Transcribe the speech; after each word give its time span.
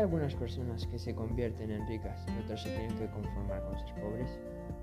algunas 0.00 0.34
personas 0.34 0.86
que 0.86 0.98
se 0.98 1.14
convierten 1.14 1.70
en 1.70 1.86
ricas 1.86 2.24
y 2.28 2.42
otras 2.42 2.62
se 2.62 2.70
tienen 2.70 2.96
que 2.96 3.06
conformar 3.10 3.62
con 3.64 3.78
ser 3.78 3.94
pobres. 4.00 4.40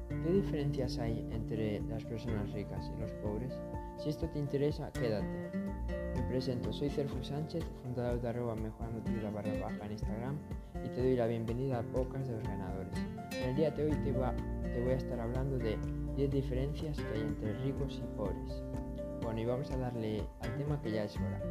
¿Qué 0.09 0.31
diferencias 0.31 0.97
hay 0.99 1.27
entre 1.31 1.81
las 1.81 2.04
personas 2.05 2.51
ricas 2.54 2.91
y 2.95 3.01
los 3.01 3.11
pobres? 3.13 3.53
Si 3.97 4.09
esto 4.09 4.29
te 4.29 4.39
interesa, 4.39 4.91
quédate. 4.91 5.49
Me 6.15 6.21
presento, 6.29 6.71
soy 6.71 6.89
Cerfu 6.89 7.23
Sánchez, 7.23 7.63
fundador 7.84 8.21
de 8.21 8.30
arroba 8.30 8.55
mejorando 8.55 9.02
tu 9.02 9.11
vida 9.11 9.31
barra 9.31 9.52
baja 9.59 9.85
en 9.85 9.91
Instagram 9.91 10.38
y 10.85 10.89
te 10.89 11.02
doy 11.02 11.16
la 11.16 11.25
bienvenida 11.25 11.79
a 11.79 11.84
Pocas 11.84 12.27
de 12.27 12.34
los 12.34 12.43
Ganadores. 12.43 12.93
En 13.41 13.49
el 13.49 13.55
día 13.55 13.71
de 13.71 13.86
hoy 13.86 13.91
te, 13.91 14.11
te 14.13 14.84
voy 14.84 14.91
a 14.91 14.97
estar 14.97 15.20
hablando 15.20 15.57
de 15.57 15.77
10 16.15 16.31
diferencias 16.31 16.97
que 16.97 17.13
hay 17.15 17.21
entre 17.21 17.54
ricos 17.63 18.02
y 18.04 18.18
pobres. 18.18 18.63
Bueno, 19.23 19.39
y 19.39 19.45
vamos 19.45 19.71
a 19.71 19.77
darle 19.77 20.21
al 20.41 20.57
tema 20.57 20.79
que 20.81 20.91
ya 20.91 21.04
es 21.04 21.18
hora. 21.18 21.41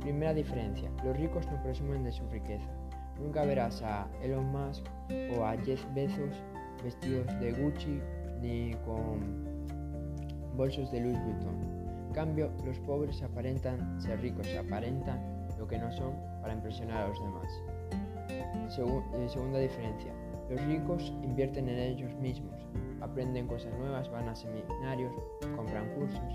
Primera 0.00 0.34
diferencia, 0.34 0.90
los 1.04 1.16
ricos 1.16 1.46
no 1.46 1.62
presumen 1.62 2.04
de 2.04 2.12
su 2.12 2.26
riqueza. 2.28 2.68
Nunca 3.20 3.44
verás 3.44 3.82
a 3.82 4.08
Elon 4.22 4.46
Musk 4.52 4.84
o 5.36 5.44
a 5.44 5.56
Jeff 5.64 5.84
Bezos 5.94 6.42
vestidos 6.82 7.26
de 7.40 7.52
Gucci 7.52 8.00
ni 8.40 8.74
con 8.84 9.46
bolsos 10.56 10.90
de 10.92 11.00
Louis 11.00 11.18
Vuitton. 11.24 11.54
En 12.08 12.12
cambio, 12.12 12.50
los 12.64 12.78
pobres 12.80 13.22
aparentan 13.22 14.00
ser 14.00 14.20
ricos, 14.20 14.46
aparentan 14.56 15.20
lo 15.58 15.66
que 15.66 15.78
no 15.78 15.90
son 15.92 16.14
para 16.40 16.54
impresionar 16.54 17.04
a 17.04 17.08
los 17.08 17.20
demás. 17.20 17.62
Eh, 18.28 19.28
segunda 19.28 19.58
diferencia, 19.58 20.12
los 20.50 20.60
ricos 20.66 21.12
invierten 21.22 21.68
en 21.68 21.78
ellos 21.78 22.14
mismos, 22.16 22.54
aprenden 23.00 23.46
cosas 23.46 23.72
nuevas, 23.78 24.10
van 24.10 24.28
a 24.28 24.34
seminarios, 24.34 25.12
compran 25.56 25.88
cursos. 25.94 26.34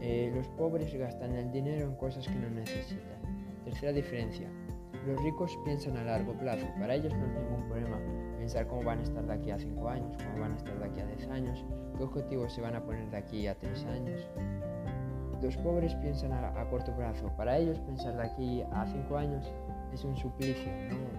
Eh, 0.00 0.32
los 0.34 0.48
pobres 0.48 0.94
gastan 0.94 1.34
el 1.34 1.52
dinero 1.52 1.86
en 1.86 1.94
cosas 1.96 2.26
que 2.26 2.34
no 2.34 2.50
necesitan. 2.50 3.20
Tercera 3.64 3.92
diferencia, 3.92 4.48
los 5.06 5.22
ricos 5.22 5.58
piensan 5.64 5.96
a 5.96 6.04
largo 6.04 6.34
plazo, 6.34 6.66
para 6.78 6.94
ellos 6.94 7.14
no 7.14 7.24
es 7.26 7.32
ningún 7.32 7.66
problema 7.68 7.98
pensar 8.38 8.66
cómo 8.66 8.82
van 8.82 8.98
a 8.98 9.02
estar 9.02 9.26
de 9.26 9.32
aquí 9.32 9.50
a 9.50 9.58
5 9.58 9.88
años, 9.88 10.16
cómo 10.16 10.40
van 10.40 10.52
a 10.52 10.56
estar 10.56 10.78
de 10.78 10.84
aquí 10.84 11.00
a 11.00 11.06
10 11.06 11.28
años, 11.28 11.64
qué 11.96 12.04
objetivos 12.04 12.52
se 12.52 12.60
van 12.60 12.74
a 12.74 12.82
poner 12.82 13.10
de 13.10 13.16
aquí 13.16 13.46
a 13.46 13.54
3 13.54 13.84
años. 13.84 14.28
Los 15.42 15.56
pobres 15.58 15.94
piensan 15.96 16.32
a, 16.32 16.68
corto 16.68 16.94
plazo, 16.96 17.30
para 17.36 17.56
ellos 17.58 17.78
pensar 17.80 18.16
de 18.16 18.22
aquí 18.24 18.62
a 18.72 18.86
5 18.86 19.16
años 19.16 19.52
es 19.92 20.04
un 20.04 20.16
suplicio, 20.16 20.70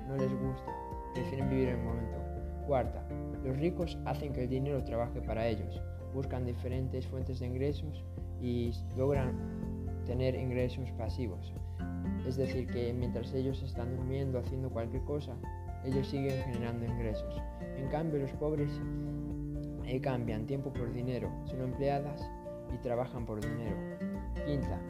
no, 0.08 0.16
les 0.16 0.32
gusta, 0.32 0.72
prefieren 1.14 1.50
vivir 1.50 1.70
el 1.70 1.78
momento. 1.78 2.18
Cuarta, 2.68 3.04
los 3.44 3.58
ricos 3.58 3.98
hacen 4.06 4.34
que 4.34 4.44
el 4.44 4.50
dinero 4.50 4.84
trabaje 4.84 5.22
para 5.22 5.48
ellos, 5.48 5.82
buscan 6.14 6.46
diferentes 6.46 7.08
fuentes 7.08 7.40
de 7.40 7.48
ingresos 7.48 8.04
y 8.42 8.72
logran 8.96 9.38
tener 10.12 10.36
ingresos 10.36 10.92
pasivos. 10.98 11.54
Es 12.28 12.36
decir, 12.36 12.68
que 12.68 12.92
mientras 12.92 13.34
ellos 13.34 13.64
están 13.64 13.96
durmiendo, 13.96 14.40
haciendo 14.40 14.70
cualquier 14.70 15.04
cosa, 15.04 15.38
ellos 15.86 16.06
siguen 16.06 16.44
generando 16.44 16.86
ingresos. 16.86 17.42
En 17.78 17.88
cambio, 17.88 18.20
los 18.20 18.32
pobres 18.34 18.70
eh, 19.86 20.02
cambian 20.02 20.46
tiempo 20.48 20.74
por 20.74 20.92
dinero, 20.92 21.32
son 21.46 21.62
empleadas 21.62 22.30
y 22.74 22.78
trabajan 22.80 23.26
por 23.26 23.40
dinero. 23.40 23.78
Quinta, 24.46 24.82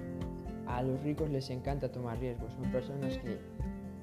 a 0.65 0.81
los 0.81 0.99
ricos 1.03 1.29
les 1.29 1.51
encanta 1.51 1.91
tomar 1.91 2.17
riesgos, 2.17 2.51
son 2.53 2.71
personas 2.71 3.15
que 3.19 3.37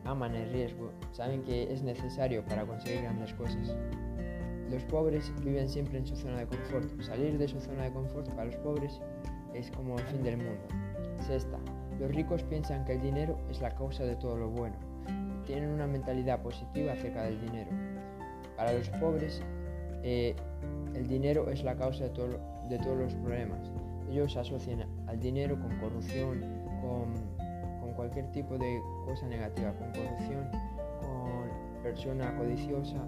aman 0.04 0.36
el 0.36 0.52
riesgo, 0.52 0.92
saben 1.10 1.42
que 1.42 1.72
es 1.72 1.82
necesario 1.82 2.44
para 2.44 2.64
conseguir 2.64 3.02
grandes 3.02 3.34
cosas. 3.34 3.74
Los 4.70 4.84
pobres 4.84 5.32
viven 5.44 5.68
siempre 5.68 5.98
en 5.98 6.06
su 6.06 6.14
zona 6.14 6.38
de 6.38 6.46
confort. 6.46 7.02
Salir 7.02 7.38
de 7.38 7.48
su 7.48 7.58
zona 7.58 7.84
de 7.84 7.92
confort 7.92 8.28
para 8.28 8.44
los 8.44 8.56
pobres 8.56 9.00
es 9.52 9.68
como 9.72 9.98
el 9.98 10.04
fin 10.04 10.22
del 10.22 10.36
mundo. 10.36 10.87
Sexta, 11.20 11.58
los 11.98 12.10
ricos 12.10 12.42
piensan 12.44 12.84
que 12.84 12.92
el 12.94 13.00
dinero 13.00 13.38
es 13.50 13.60
la 13.60 13.74
causa 13.74 14.04
de 14.04 14.16
todo 14.16 14.36
lo 14.36 14.50
bueno 14.50 14.76
tienen 15.48 15.70
una 15.70 15.86
mentalidad 15.86 16.42
positiva 16.42 16.92
acerca 16.92 17.22
del 17.22 17.40
dinero. 17.40 17.70
Para 18.54 18.74
los 18.74 18.88
pobres, 18.90 19.42
eh, 20.02 20.36
el 20.94 21.08
dinero 21.08 21.48
es 21.48 21.64
la 21.64 21.74
causa 21.74 22.04
de, 22.04 22.10
de, 22.68 22.78
todos 22.78 22.98
los 22.98 23.14
problemas. 23.14 23.72
Ellos 24.10 24.36
asocian 24.36 24.84
al 25.06 25.18
dinero 25.18 25.58
con 25.58 25.74
corrupción, 25.78 26.40
con, 26.82 27.14
con, 27.80 27.94
cualquier 27.94 28.30
tipo 28.30 28.58
de 28.58 28.78
cosa 29.06 29.26
negativa, 29.26 29.72
con 29.72 29.90
corrupción, 29.92 30.50
con 31.00 31.82
persona 31.82 32.36
codiciosa 32.36 32.98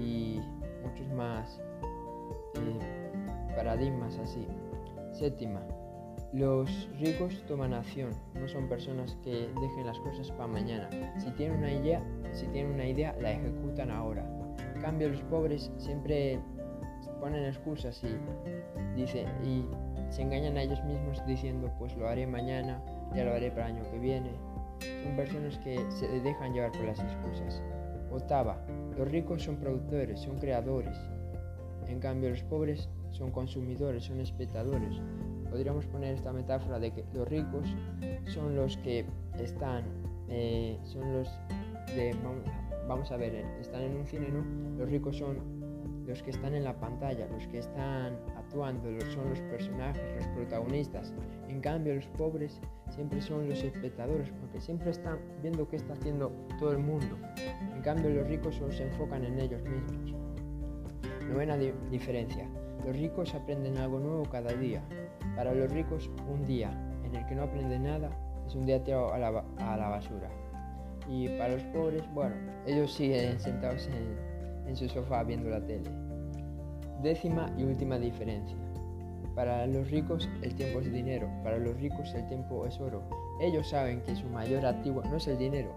y 0.00 0.40
muchos 0.82 1.08
más 1.12 1.60
eh, 2.54 3.54
paradigmas 3.54 4.18
así. 4.18 4.48
Séptima, 5.12 5.60
los 6.36 6.90
ricos 7.00 7.42
toman 7.46 7.72
acción, 7.72 8.10
no 8.34 8.46
son 8.46 8.68
personas 8.68 9.16
que 9.24 9.48
dejen 9.58 9.86
las 9.86 9.98
cosas 10.00 10.30
para 10.32 10.46
mañana. 10.46 10.90
Si 11.18 11.30
tienen 11.30 11.58
una 11.58 11.72
idea, 11.72 12.04
si 12.32 12.46
tienen 12.48 12.74
una 12.74 12.86
idea, 12.86 13.16
la 13.22 13.32
ejecutan 13.32 13.90
ahora. 13.90 14.22
En 14.74 14.82
cambio, 14.82 15.08
los 15.08 15.22
pobres 15.22 15.72
siempre 15.78 16.38
ponen 17.20 17.42
excusas 17.46 18.02
y 18.04 18.08
y 19.44 19.64
se 20.10 20.22
engañan 20.22 20.58
a 20.58 20.62
ellos 20.62 20.82
mismos 20.84 21.24
diciendo, 21.26 21.72
pues 21.78 21.96
lo 21.96 22.06
haré 22.06 22.26
mañana, 22.26 22.82
ya 23.14 23.24
lo 23.24 23.32
haré 23.32 23.50
para 23.50 23.68
el 23.68 23.76
año 23.76 23.90
que 23.90 23.98
viene. 23.98 24.30
Son 25.02 25.16
personas 25.16 25.56
que 25.58 25.78
se 25.90 26.06
dejan 26.20 26.52
llevar 26.52 26.72
por 26.72 26.84
las 26.84 27.00
excusas. 27.00 27.62
Octava, 28.10 28.62
los 28.96 29.08
ricos 29.08 29.42
son 29.42 29.56
productores, 29.56 30.20
son 30.20 30.38
creadores. 30.38 30.98
En 31.88 31.98
cambio, 31.98 32.28
los 32.28 32.42
pobres 32.42 32.90
son 33.10 33.30
consumidores, 33.30 34.04
son 34.04 34.20
espectadores 34.20 35.00
podríamos 35.46 35.86
poner 35.86 36.14
esta 36.14 36.32
metáfora 36.32 36.78
de 36.78 36.92
que 36.92 37.04
los 37.14 37.28
ricos 37.28 37.74
son 38.26 38.54
los 38.54 38.76
que 38.78 39.04
están, 39.38 39.84
eh, 40.28 40.78
son 40.84 41.12
los 41.12 41.28
vamos, 42.88 43.10
a 43.10 43.16
ver, 43.16 43.34
están 43.60 43.82
en 43.82 43.96
un 43.96 44.06
cine, 44.06 44.28
¿no? 44.28 44.44
Los 44.78 44.90
ricos 44.90 45.16
son 45.16 45.38
los 46.06 46.22
que 46.22 46.30
están 46.30 46.54
en 46.54 46.64
la 46.64 46.78
pantalla, 46.78 47.26
los 47.26 47.46
que 47.48 47.58
están 47.58 48.16
actuando, 48.36 48.88
son 49.12 49.28
los 49.30 49.40
personajes, 49.40 50.02
los 50.16 50.26
protagonistas. 50.28 51.12
En 51.48 51.60
cambio, 51.60 51.94
los 51.96 52.06
pobres 52.08 52.60
siempre 52.90 53.20
son 53.20 53.48
los 53.48 53.62
espectadores, 53.62 54.30
porque 54.40 54.60
siempre 54.60 54.90
están 54.90 55.18
viendo 55.42 55.68
qué 55.68 55.76
está 55.76 55.94
haciendo 55.94 56.30
todo 56.58 56.72
el 56.72 56.78
mundo. 56.78 57.18
En 57.74 57.82
cambio, 57.82 58.10
los 58.10 58.28
ricos 58.28 58.54
solo 58.54 58.72
se 58.72 58.84
enfocan 58.84 59.24
en 59.24 59.40
ellos 59.40 59.62
mismos. 59.64 60.14
Novena 61.28 61.56
diferencia. 61.56 62.48
Los 62.86 62.96
ricos 62.96 63.34
aprenden 63.34 63.76
algo 63.78 63.98
nuevo 63.98 64.24
cada 64.30 64.52
día. 64.52 64.82
Para 65.36 65.54
los 65.54 65.70
ricos, 65.70 66.10
un 66.32 66.44
día 66.46 66.70
en 67.04 67.14
el 67.14 67.26
que 67.26 67.34
no 67.34 67.42
aprenden 67.42 67.84
nada 67.84 68.10
es 68.46 68.54
un 68.54 68.64
día 68.64 68.82
tirado 68.82 69.12
a 69.12 69.18
la, 69.18 69.44
a 69.58 69.76
la 69.76 69.88
basura. 69.88 70.30
Y 71.08 71.28
para 71.36 71.54
los 71.54 71.62
pobres, 71.64 72.02
bueno, 72.14 72.34
ellos 72.66 72.92
siguen 72.92 73.38
sentados 73.38 73.86
en, 73.88 74.16
en 74.66 74.76
su 74.76 74.88
sofá 74.88 75.22
viendo 75.22 75.50
la 75.50 75.60
tele. 75.60 75.90
Décima 77.02 77.52
y 77.56 77.64
última 77.64 77.98
diferencia. 77.98 78.56
Para 79.34 79.66
los 79.66 79.90
ricos 79.90 80.28
el 80.40 80.54
tiempo 80.54 80.80
es 80.80 80.90
dinero, 80.90 81.28
para 81.44 81.58
los 81.58 81.78
ricos 81.78 82.14
el 82.14 82.26
tiempo 82.26 82.64
es 82.66 82.80
oro. 82.80 83.02
Ellos 83.40 83.68
saben 83.68 84.00
que 84.02 84.16
su 84.16 84.26
mayor 84.30 84.64
activo 84.64 85.02
no 85.02 85.16
es 85.16 85.28
el 85.28 85.36
dinero, 85.36 85.68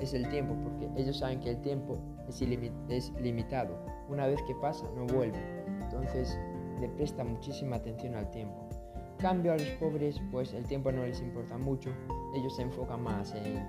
es 0.00 0.14
el 0.14 0.28
tiempo, 0.28 0.54
porque 0.62 0.88
ellos 1.02 1.18
saben 1.18 1.40
que 1.40 1.50
el 1.50 1.60
tiempo 1.62 1.98
es, 2.28 2.40
es 2.88 3.12
limitado. 3.20 3.76
Una 4.08 4.28
vez 4.28 4.40
que 4.46 4.54
pasa, 4.54 4.86
no 4.94 5.04
vuelve. 5.06 5.38
Entonces, 5.82 6.38
le 6.80 6.88
presta 6.88 7.24
muchísima 7.24 7.76
atención 7.76 8.14
al 8.14 8.30
tiempo. 8.30 8.68
Cambio 9.18 9.52
a 9.52 9.56
los 9.56 9.68
pobres, 9.80 10.20
pues 10.30 10.52
el 10.52 10.66
tiempo 10.66 10.92
no 10.92 11.04
les 11.04 11.20
importa 11.20 11.56
mucho, 11.56 11.90
ellos 12.34 12.54
se 12.54 12.62
enfocan 12.62 13.02
más 13.02 13.34
en, 13.34 13.64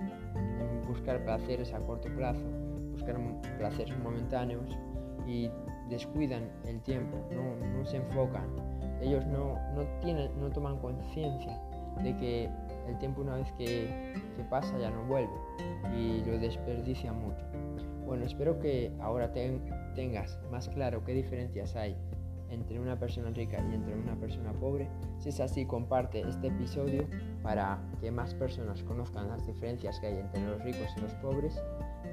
buscar 0.86 1.22
placeres 1.24 1.72
a 1.72 1.80
corto 1.80 2.08
plazo, 2.14 2.44
buscar 2.92 3.16
placeres 3.58 3.96
momentáneos 3.98 4.78
y 5.26 5.50
descuidan 5.88 6.50
el 6.66 6.80
tiempo, 6.82 7.18
no, 7.32 7.84
se 7.86 7.96
enfocan. 7.96 8.46
Ellos 9.00 9.24
no, 9.26 9.56
tienen, 10.00 10.30
no 10.38 10.50
toman 10.50 10.78
conciencia 10.78 11.58
de 12.02 12.16
que 12.16 12.50
el 12.88 12.98
tiempo 12.98 13.22
una 13.22 13.36
vez 13.36 13.50
que, 13.52 14.14
pasa 14.50 14.78
ya 14.78 14.90
no 14.90 15.04
vuelve 15.04 15.32
y 15.96 16.24
lo 16.24 16.38
desperdician 16.38 17.18
mucho. 17.20 17.44
Bueno, 18.06 18.24
espero 18.24 18.58
que 18.58 18.92
ahora 19.00 19.32
tengas 19.94 20.38
más 20.50 20.68
claro 20.68 21.04
qué 21.04 21.12
diferencias 21.12 21.76
hay 21.76 21.96
entre 22.50 22.80
una 22.80 22.98
persona 22.98 23.30
rica 23.30 23.58
y 23.70 23.74
entre 23.74 23.94
una 23.94 24.14
persona 24.16 24.52
pobre. 24.52 24.88
Si 25.18 25.28
es 25.28 25.40
así, 25.40 25.66
comparte 25.66 26.20
este 26.20 26.48
episodio 26.48 27.06
para 27.42 27.78
que 28.00 28.10
más 28.10 28.34
personas 28.34 28.82
conozcan 28.82 29.28
las 29.28 29.46
diferencias 29.46 29.98
que 30.00 30.06
hay 30.06 30.18
entre 30.18 30.46
los 30.46 30.62
ricos 30.62 30.88
y 30.96 31.00
los 31.00 31.14
pobres. 31.14 31.60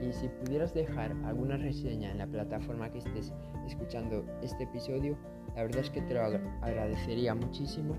Y 0.01 0.11
si 0.13 0.27
pudieras 0.27 0.73
dejar 0.73 1.15
alguna 1.25 1.57
reseña 1.57 2.11
en 2.11 2.17
la 2.17 2.27
plataforma 2.27 2.91
que 2.91 2.99
estés 2.99 3.33
escuchando 3.65 4.25
este 4.41 4.63
episodio, 4.63 5.17
la 5.55 5.63
verdad 5.63 5.81
es 5.81 5.89
que 5.89 6.01
te 6.01 6.13
lo 6.13 6.21
agradecería 6.61 7.33
muchísimo 7.33 7.95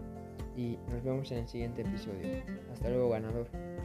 y 0.56 0.78
nos 0.90 1.02
vemos 1.02 1.30
en 1.32 1.38
el 1.38 1.48
siguiente 1.48 1.82
episodio. 1.82 2.42
Hasta 2.72 2.88
luego, 2.88 3.10
ganador. 3.10 3.75